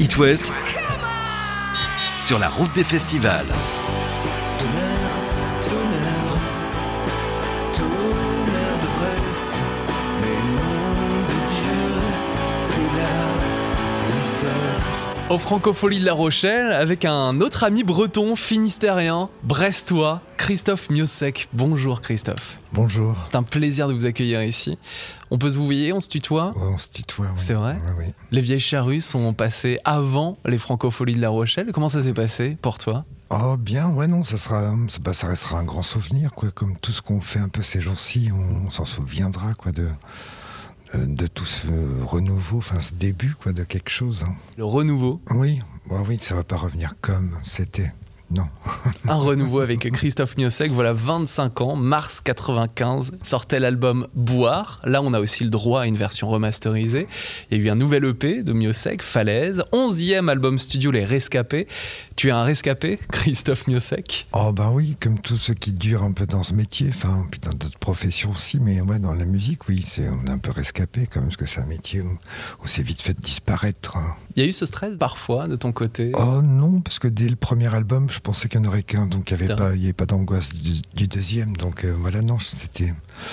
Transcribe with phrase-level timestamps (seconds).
[0.00, 0.52] It West
[2.18, 3.46] sur la route des festivals.
[15.30, 21.46] Au Francofolie de La Rochelle avec un autre ami breton finistérien, brestois, Christophe Miosek.
[21.52, 22.56] Bonjour Christophe.
[22.72, 23.14] Bonjour.
[23.26, 24.78] C'est un plaisir de vous accueillir ici.
[25.30, 26.56] On peut se vous voyer, on se tutoie?
[26.56, 27.36] Ouais, on se tutoie, oui.
[27.36, 27.76] C'est vrai?
[27.98, 28.06] Oui.
[28.30, 31.70] Les vieilles charrues sont passées avant les Francopholies de La Rochelle.
[31.70, 33.04] Comment ça s'est passé pour toi?
[33.28, 36.50] Oh bien, ouais non, ça sera, ça, bah, ça restera un grand souvenir, quoi.
[36.50, 39.86] Comme tout ce qu'on fait un peu ces jours-ci, on, on s'en souviendra, quoi, de,
[40.94, 41.66] de, de tout ce
[42.06, 44.24] renouveau, enfin ce début, quoi, de quelque chose.
[44.26, 44.34] hein.
[44.56, 47.92] Le renouveau, Oui, bah oui, ça va pas revenir comme c'était.
[48.30, 48.44] Non.
[49.08, 50.70] un renouveau avec Christophe Miosek.
[50.70, 54.80] Voilà 25 ans, mars 95, sortait l'album Boire.
[54.84, 57.08] Là, on a aussi le droit à une version remasterisée.
[57.50, 59.64] Il y a eu un nouvel EP de Miosek, Falaise.
[59.72, 61.66] 11e album studio Les Rescapés.
[62.16, 66.12] Tu es un rescapé, Christophe Miosek Oh bah oui, comme tous ceux qui durent un
[66.12, 69.68] peu dans ce métier, enfin, puis dans d'autres professions aussi, mais ouais, dans la musique,
[69.68, 72.10] oui, c'est, on est un peu rescapé quand même, parce que c'est un métier où,
[72.62, 73.96] où c'est vite fait de disparaître.
[73.96, 74.16] hein.
[74.34, 76.10] Il y a eu ce stress parfois de ton côté?
[76.18, 79.06] Oh non, parce que dès le premier album, je pensais qu'il n'y en aurait qu'un,
[79.06, 79.74] donc il n'y avait, pas-
[80.06, 81.56] d'angoisse du, du deuxième.
[81.56, 82.92] Donc euh, voilà, non, c'était,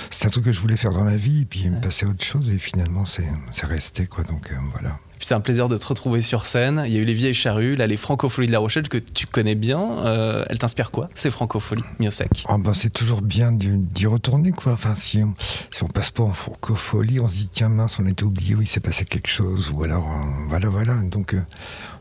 [0.10, 2.10] c'était un truc que je voulais faire dans la vie, et puis me passer à
[2.10, 4.24] autre chose, et finalement, c'est, c'est resté, quoi.
[4.24, 4.98] Donc euh, voilà.
[5.20, 6.84] C'est un plaisir de te retrouver sur scène.
[6.86, 9.26] Il y a eu les vieilles charrues, là les francopholies de La Rochelle que tu
[9.26, 10.00] connais bien.
[10.06, 14.74] Euh, elles t'inspirent quoi Ces francopholies, Miosek Oh, bah, c'est toujours bien d'y retourner, quoi.
[14.74, 15.34] Enfin, si on,
[15.72, 18.66] si on passe pas en francophonie, on se dit, tiens, mince, on était oublié, oui,
[18.66, 20.96] il s'est passé quelque chose, ou alors, euh, voilà, voilà.
[21.02, 21.42] Donc, euh,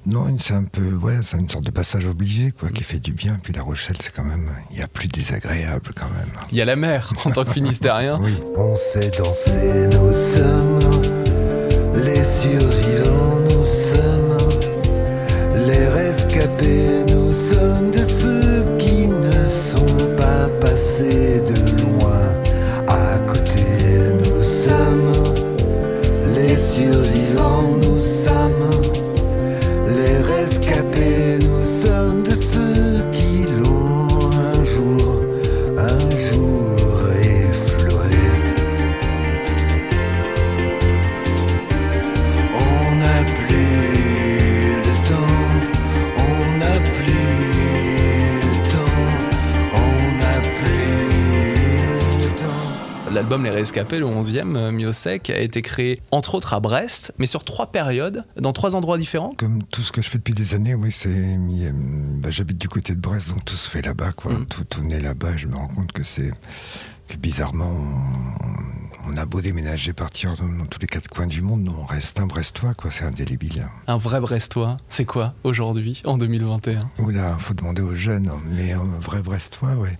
[0.06, 3.12] non, c'est un peu, ouais, c'est une sorte de passage obligé, quoi, qui fait du
[3.12, 3.38] bien.
[3.42, 6.28] Puis La Rochelle, c'est quand même, il y a plus désagréable, quand même.
[6.52, 7.54] Il y a la mer en tant que
[8.22, 8.40] Oui.
[8.56, 11.02] On sait danser, nous sommes
[11.94, 12.83] les survivants,
[53.44, 57.44] Les Rescapés, le 11e, euh, Miosek, a été créé entre autres à Brest, mais sur
[57.44, 59.34] trois périodes, dans trois endroits différents.
[59.36, 61.36] Comme tout ce que je fais depuis des années, oui, c'est.
[62.18, 64.32] bah, J'habite du côté de Brest, donc tout se fait là-bas, quoi.
[64.32, 64.46] Mm.
[64.46, 65.36] Tout, tout naît là-bas.
[65.36, 66.30] Je me rends compte que c'est.
[67.08, 71.42] que bizarrement, on, on a beau déménager, partir dans, dans tous les quatre coins du
[71.42, 72.90] monde, nous, on reste un Brestois, quoi.
[72.90, 73.66] C'est indélébile.
[73.86, 78.84] Un vrai Brestois, c'est quoi aujourd'hui, en 2021 Oula, faut demander aux jeunes, mais un
[79.02, 79.98] vrai Brestois, ouais.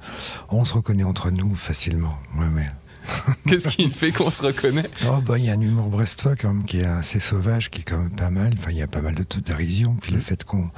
[0.49, 2.19] On se reconnaît entre nous facilement.
[2.39, 2.71] Ouais, ouais.
[3.47, 4.91] Qu'est-ce qui fait qu'on se reconnaît?
[5.07, 7.81] Oh, bah, il y a un humour brestois quand même qui est assez sauvage, qui
[7.81, 8.55] est quand même pas mal.
[8.59, 9.97] Enfin, il y a pas mal de toute dérision.
[10.01, 10.71] Puis le fait qu'on.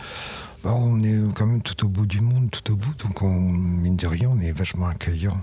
[0.66, 3.30] Bah, on est quand même tout au bout du monde, tout au bout, donc on,
[3.30, 5.38] mine de rien, on est vachement accueillant.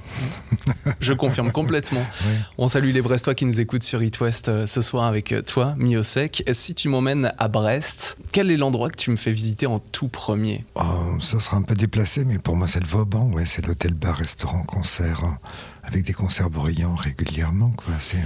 [1.00, 2.06] Je confirme complètement.
[2.23, 2.38] Ouais.
[2.57, 5.41] On salue les Brestois qui nous écoutent sur It West euh, ce soir avec euh,
[5.41, 6.44] toi, Miosek.
[6.45, 9.79] Et Si tu m'emmènes à Brest, quel est l'endroit que tu me fais visiter en
[9.79, 10.63] tout premier?
[10.75, 13.94] Oh, ça sera un peu déplacé, mais pour moi, c'est le Vauban, ouais, c'est l'hôtel,
[13.94, 15.38] bar, restaurant, concert, hein,
[15.83, 17.94] avec des concerts bruyants régulièrement, quoi.
[18.00, 18.23] C'est.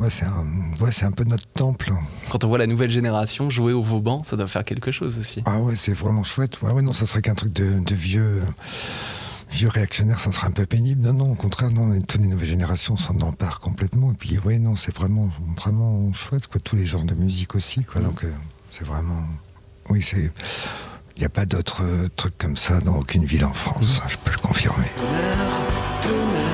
[0.00, 0.44] Ouais, c'est un,
[0.80, 1.92] ouais, c'est un peu notre temple.
[2.30, 5.42] Quand on voit la nouvelle génération jouer au Vauban, ça doit faire quelque chose aussi.
[5.46, 6.60] Ah ouais, c'est vraiment chouette.
[6.62, 8.44] Ouais, ouais, non, ça serait qu'un truc de, de vieux, euh,
[9.50, 11.00] vieux réactionnaire, ça serait un peu pénible.
[11.02, 14.10] Non, non, au contraire, non, toutes les nouvelles générations s'en emparent complètement.
[14.10, 16.60] Et puis, ouais, non, c'est vraiment, vraiment chouette, quoi.
[16.60, 18.00] Tous les genres de musique aussi, quoi.
[18.00, 18.32] Donc, euh,
[18.70, 19.22] c'est vraiment,
[19.90, 20.32] oui, c'est,
[21.16, 24.08] il n'y a pas d'autres euh, trucs comme ça dans aucune ville en France, hein,
[24.08, 24.90] je peux le confirmer.
[26.02, 26.53] Tonnerre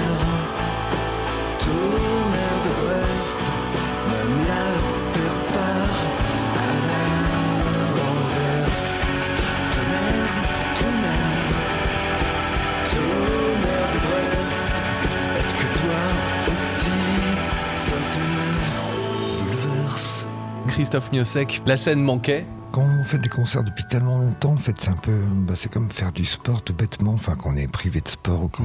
[20.91, 22.45] Christophe la scène manquait.
[22.73, 25.17] Quand on fait des concerts depuis tellement longtemps, en fait, c'est un peu,
[25.47, 27.13] bah, c'est comme faire du sport tout bêtement.
[27.13, 28.65] Enfin, qu'on est privé de sport ou quand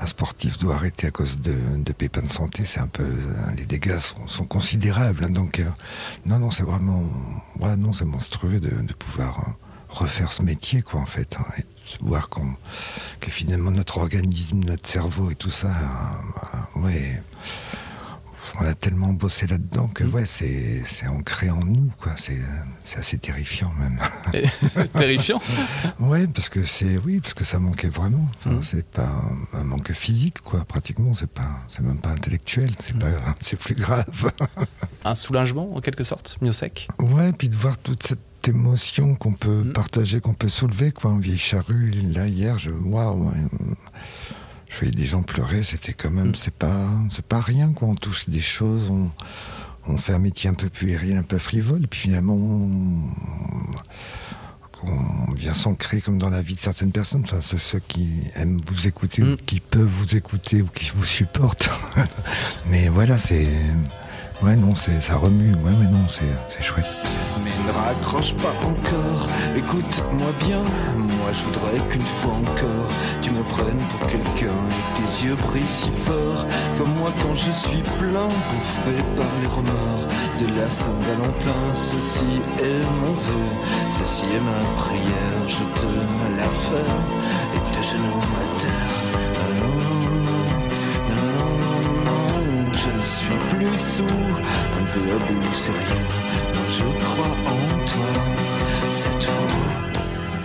[0.00, 3.50] un sportif doit arrêter à cause de, de pépins de santé, c'est un peu, euh,
[3.58, 5.24] les dégâts sont, sont considérables.
[5.24, 5.28] hein.
[5.28, 5.64] donc, euh,
[6.24, 7.02] non, non, c'est vraiment,
[7.60, 9.50] ouais, non, c'est monstrueux de, de pouvoir euh,
[9.90, 11.64] refaire ce métier, quoi, en fait, hein, et
[12.00, 12.54] voir qu'on,
[13.20, 15.70] que finalement notre organisme, notre cerveau et tout ça,
[16.76, 17.22] ouais.
[18.60, 20.14] On a tellement bossé là-dedans que Mm.
[20.14, 22.12] ouais, c'est c'est ancré en nous, quoi.
[22.18, 22.38] C'est
[22.84, 23.98] c'est assez terrifiant même.
[24.34, 24.44] Et-
[24.98, 25.40] Terrifiant.
[26.00, 28.28] ouais, parce que c'est oui, parce que ça manquait vraiment.
[28.38, 28.62] Enfin, Mm.
[28.62, 29.08] C'est pas
[29.54, 30.64] un, un manque physique, quoi.
[30.64, 32.72] Pratiquement, c'est pas, c'est même pas intellectuel.
[32.80, 32.98] C'est Mm.
[32.98, 33.06] pas,
[33.40, 34.32] c'est plus grave.
[35.04, 36.88] Un soulagement, en quelque sorte, Miosec.
[37.00, 39.72] Ouais, puis de voir toute cette émotion qu'on peut Mm.
[39.72, 41.90] partager, qu'on peut soulever, quoi, en vieille charrue.
[41.90, 43.34] Là, hier, je, waouh, ouais,
[44.72, 46.34] je voyais des gens pleurer, c'était quand même, Mm.
[46.34, 47.88] c'est pas, c'est pas rien, quoi.
[47.88, 49.10] On touche des choses, on,
[49.86, 53.02] on fait un métier un peu puéril, un peu frivole, puis finalement, on,
[54.84, 57.22] on vient s'ancrer comme dans la vie de certaines personnes.
[57.24, 59.32] Enfin, ceux, ceux qui aiment vous écouter, Mm.
[59.32, 61.70] ou qui peuvent vous écouter, ou qui vous supportent.
[62.70, 63.46] mais voilà, c'est,
[64.42, 65.54] ouais, non, c'est, ça remue.
[65.64, 66.86] Ouais, mais non, c'est, chouette.
[67.44, 70.62] Mais ne raccroche pas encore, écoute-moi bien.
[70.96, 72.90] Moi je voudrais qu'une fois encore,
[73.20, 76.46] tu me prennes pour quelqu'un et que tes yeux brillent si fort.
[76.78, 80.06] Comme moi quand je suis plein, bouffé par les remords
[80.38, 81.74] de la Saint-Valentin.
[81.74, 83.48] Ceci est mon vœu,
[83.90, 85.48] ceci est ma prière.
[85.48, 85.86] Je te
[86.36, 86.92] la fais
[87.54, 89.21] et de genoux à terre.
[93.02, 96.02] Je ne suis plus sous, un peu à bout, c'est rien.
[96.54, 98.06] Non, je crois en toi,
[98.92, 99.52] c'est tout.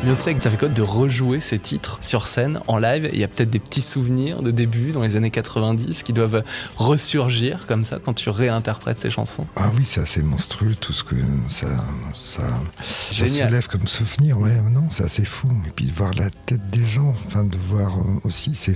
[0.04, 3.28] Miosec, ça fait quoi de rejouer ces titres sur scène, en live Il y a
[3.28, 6.44] peut-être des petits souvenirs de début dans les années 90 qui doivent
[6.78, 9.46] ressurgir comme ça quand tu réinterprètes ces chansons.
[9.56, 11.16] Ah oui, c'est assez monstrueux tout ce que
[11.50, 11.68] ça,
[12.14, 12.44] ça,
[12.86, 14.40] ça soulève comme souvenir.
[14.40, 15.50] Ouais, non, c'est assez fou.
[15.68, 17.07] Et puis de voir la tête des gens,
[17.38, 18.72] enfin de voir euh, aussi, c'est,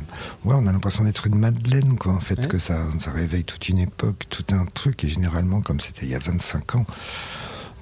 [0.46, 2.14] ouais, on a l'impression d'être une Madeleine, quoi.
[2.14, 2.48] En fait, Ouais.
[2.48, 5.04] que ça, ça réveille toute une époque, tout un truc.
[5.04, 6.86] Et généralement, comme c'était il y a 25 ans.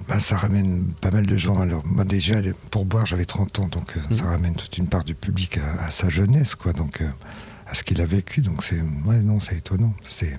[0.08, 1.60] bah, ça ramène pas mal de gens.
[1.60, 2.36] Alors, moi, déjà,
[2.70, 5.84] pour boire, j'avais 30 ans, donc euh, ça ramène toute une part du public à,
[5.86, 6.72] à sa jeunesse, quoi.
[6.72, 7.08] Donc, euh,
[7.66, 8.40] à ce qu'il a vécu.
[8.40, 9.94] Donc, c'est, ouais, non, c'est étonnant.
[10.08, 10.36] C'est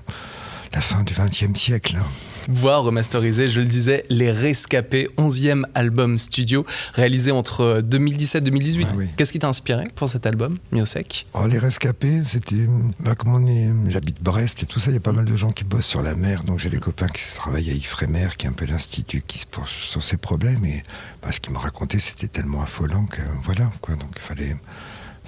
[0.73, 1.97] la fin du XXe siècle.
[1.99, 2.05] hein.
[2.49, 8.88] Voir remasterisé, je le disais, Les Rescapés, 11e album studio, réalisé entre 2017 et 2018.
[8.89, 9.07] Ah oui.
[9.15, 12.67] Qu'est-ce qui t'a inspiré pour cet album, Miosec Oh, les rescapés, c'était.
[12.99, 13.69] Bah, comme on est.
[13.89, 16.01] J'habite Brest et tout ça, il y a pas mal de gens qui bossent sur
[16.01, 16.43] la mer.
[16.43, 19.45] Donc j'ai des copains qui travaillent à Ifremer, qui est un peu l'institut qui se
[19.45, 20.65] penche sur ces problèmes.
[20.65, 20.83] Et
[21.21, 23.95] bah, ce qu'ils me racontaient, c'était tellement affolant que voilà, quoi.
[23.95, 24.55] Donc il fallait.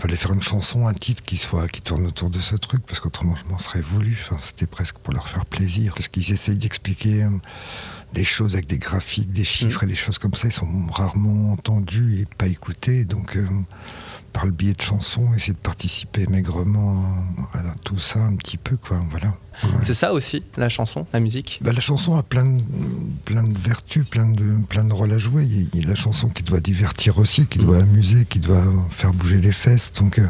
[0.04, 3.00] Fallait faire une chanson, un titre qui soit qui tourne autour de ce truc, parce
[3.00, 4.22] qu'autrement je m'en serais voulu.
[4.42, 7.30] C'était presque pour leur faire plaisir, parce qu'ils essayent d'expliquer euh,
[8.12, 10.50] des choses avec des graphiques, des chiffres et des choses comme ça.
[10.50, 13.06] Ils sont rarement entendus et pas écoutés.
[13.06, 13.48] Donc, euh,
[14.34, 17.02] par le biais de chansons, essayer de participer maigrement
[17.84, 18.98] tout ça un petit peu, quoi.
[19.10, 19.28] Voilà.
[19.64, 19.70] Ouais.
[19.84, 21.60] C'est ça aussi, la chanson, la musique?
[21.62, 22.64] Bah, la chanson a plein de,
[23.26, 25.44] plein de vertus, plein de, plein de rôles à jouer.
[25.44, 29.14] Il y, a, la chanson qui doit divertir aussi, qui doit amuser, qui doit faire
[29.14, 29.92] bouger les fesses.
[29.92, 30.28] Donc euh,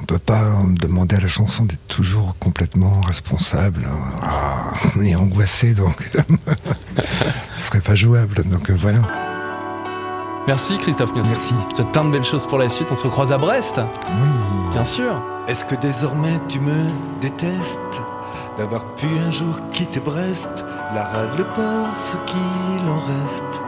[0.00, 3.86] on peut pas demander à la chanson d'être toujours complètement responsable
[4.22, 4.72] ah,
[5.02, 5.72] et angoissé.
[5.74, 6.10] Donc
[7.58, 8.44] ce serait pas jouable.
[8.44, 9.00] Donc euh, voilà.
[10.46, 11.10] Merci Christophe.
[11.14, 11.54] Merci.
[11.64, 12.88] Je te souhaite plein de belles choses pour la suite.
[12.90, 14.28] On se recroise à Brest, Oui.
[14.72, 15.22] bien sûr.
[15.48, 16.88] Est-ce que désormais tu me
[17.22, 18.02] détestes
[18.58, 20.50] d'avoir pu un jour quitter Brest,
[20.94, 23.62] la rade, le port, ce qu'il en reste,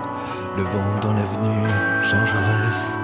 [0.58, 1.66] le vent dans l'avenue
[2.02, 2.98] Jean Jaurès.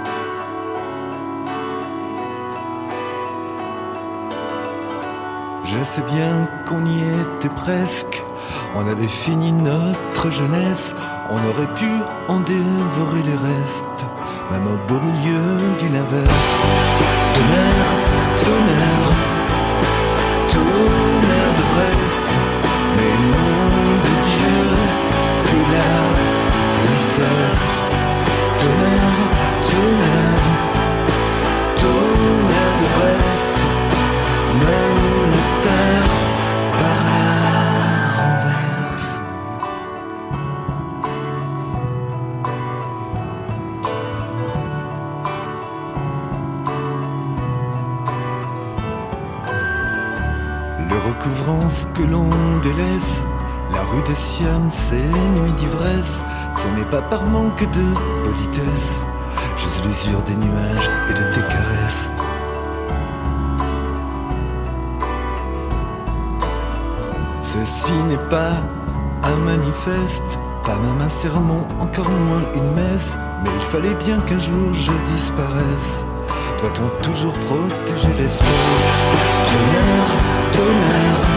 [5.64, 8.22] Je sais bien qu'on y était presque,
[8.75, 10.94] on avait fini notre jeunesse,
[11.31, 11.88] on aurait pu
[12.29, 14.05] en dévorer les restes,
[14.51, 16.67] même au beau milieu d'une averse.
[18.44, 19.16] Tonnerre
[50.96, 52.31] Le recouvrance que l'on
[52.62, 53.22] délaisse,
[53.70, 56.22] la rue des Siam, c'est nuit d'ivresse,
[56.55, 57.93] ce n'est pas par manque de
[58.24, 58.94] politesse,
[59.58, 62.10] juste l'usure des nuages et de tes caresses.
[67.43, 68.53] Ceci n'est pas
[69.22, 74.38] un manifeste, pas même un sermon, encore moins une messe, mais il fallait bien qu'un
[74.38, 76.05] jour je disparaisse.
[76.62, 78.46] Doit-on toujours protéger l'espèce?
[80.56, 81.35] Tonnerre,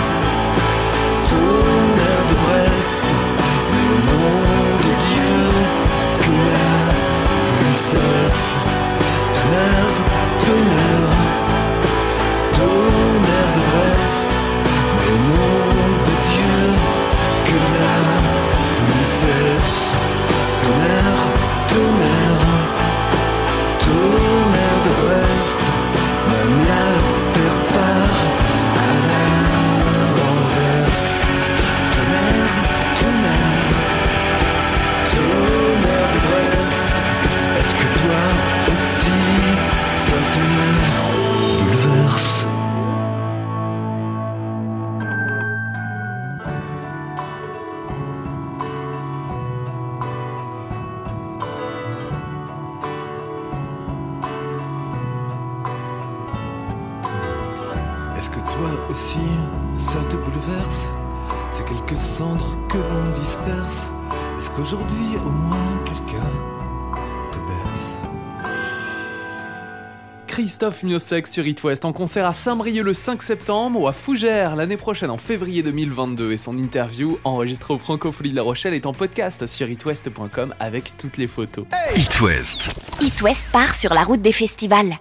[58.99, 59.17] aussi,
[59.77, 60.91] ça te bouleverse.
[61.51, 63.87] Ces quelques cendres que l'on disperse.
[64.37, 66.31] Est-ce qu'aujourd'hui, au moins, quelqu'un
[67.31, 68.53] te berce?
[70.27, 74.55] Christophe Miossec sur It West en concert à Saint-Brieuc le 5 septembre ou à Fougères
[74.55, 78.85] l'année prochaine en février 2022 et son interview enregistrée au Francophonie de La Rochelle est
[78.85, 81.65] en podcast sur itwest.com avec toutes les photos.
[81.95, 82.71] It West.
[83.01, 84.99] It West part sur la route des festivals.